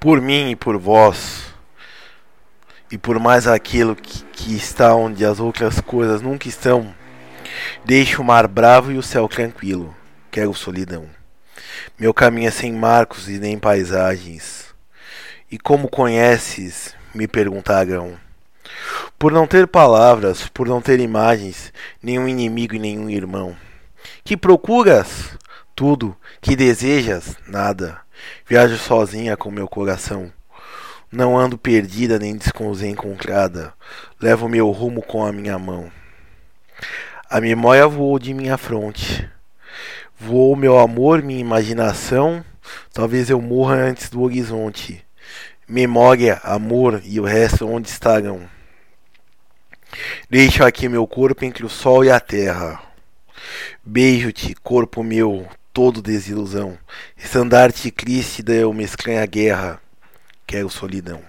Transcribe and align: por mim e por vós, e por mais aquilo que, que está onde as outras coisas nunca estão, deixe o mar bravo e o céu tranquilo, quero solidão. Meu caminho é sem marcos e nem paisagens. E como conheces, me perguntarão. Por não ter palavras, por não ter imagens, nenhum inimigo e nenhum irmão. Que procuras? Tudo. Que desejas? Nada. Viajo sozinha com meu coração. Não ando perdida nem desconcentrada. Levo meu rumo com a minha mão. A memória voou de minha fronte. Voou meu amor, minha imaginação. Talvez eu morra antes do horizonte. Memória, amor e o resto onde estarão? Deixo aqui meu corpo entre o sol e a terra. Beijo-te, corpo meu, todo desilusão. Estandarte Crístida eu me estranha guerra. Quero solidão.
por 0.00 0.20
mim 0.20 0.50
e 0.50 0.56
por 0.56 0.78
vós, 0.78 1.52
e 2.90 2.96
por 2.96 3.18
mais 3.18 3.46
aquilo 3.46 3.96
que, 3.96 4.22
que 4.24 4.56
está 4.56 4.94
onde 4.94 5.24
as 5.24 5.40
outras 5.40 5.80
coisas 5.80 6.22
nunca 6.22 6.48
estão, 6.48 6.94
deixe 7.84 8.20
o 8.20 8.24
mar 8.24 8.46
bravo 8.46 8.92
e 8.92 8.98
o 8.98 9.02
céu 9.02 9.28
tranquilo, 9.28 9.94
quero 10.30 10.54
solidão. 10.54 11.08
Meu 11.98 12.14
caminho 12.14 12.48
é 12.48 12.50
sem 12.50 12.72
marcos 12.72 13.28
e 13.28 13.38
nem 13.38 13.58
paisagens. 13.58 14.66
E 15.50 15.58
como 15.58 15.88
conheces, 15.88 16.94
me 17.14 17.26
perguntarão. 17.26 18.16
Por 19.18 19.32
não 19.32 19.46
ter 19.46 19.66
palavras, 19.66 20.46
por 20.48 20.68
não 20.68 20.80
ter 20.80 21.00
imagens, 21.00 21.72
nenhum 22.02 22.28
inimigo 22.28 22.74
e 22.74 22.78
nenhum 22.78 23.10
irmão. 23.10 23.56
Que 24.22 24.36
procuras? 24.36 25.36
Tudo. 25.74 26.16
Que 26.40 26.54
desejas? 26.54 27.36
Nada. 27.46 28.00
Viajo 28.46 28.76
sozinha 28.76 29.36
com 29.36 29.50
meu 29.50 29.68
coração. 29.68 30.32
Não 31.10 31.38
ando 31.38 31.56
perdida 31.56 32.18
nem 32.18 32.36
desconcentrada. 32.36 33.72
Levo 34.20 34.48
meu 34.48 34.70
rumo 34.70 35.02
com 35.02 35.24
a 35.24 35.32
minha 35.32 35.58
mão. 35.58 35.90
A 37.30 37.40
memória 37.40 37.86
voou 37.86 38.18
de 38.18 38.34
minha 38.34 38.58
fronte. 38.58 39.28
Voou 40.18 40.56
meu 40.56 40.78
amor, 40.78 41.22
minha 41.22 41.40
imaginação. 41.40 42.44
Talvez 42.92 43.30
eu 43.30 43.40
morra 43.40 43.76
antes 43.76 44.10
do 44.10 44.22
horizonte. 44.22 45.04
Memória, 45.66 46.40
amor 46.42 47.00
e 47.04 47.20
o 47.20 47.24
resto 47.24 47.68
onde 47.68 47.88
estarão? 47.88 48.48
Deixo 50.28 50.64
aqui 50.64 50.88
meu 50.88 51.06
corpo 51.06 51.44
entre 51.44 51.64
o 51.64 51.68
sol 51.68 52.04
e 52.04 52.10
a 52.10 52.20
terra. 52.20 52.80
Beijo-te, 53.84 54.54
corpo 54.56 55.02
meu, 55.02 55.46
todo 55.78 56.02
desilusão. 56.02 56.76
Estandarte 57.16 57.88
Crístida 57.92 58.52
eu 58.52 58.72
me 58.72 58.82
estranha 58.82 59.24
guerra. 59.24 59.80
Quero 60.44 60.68
solidão. 60.68 61.22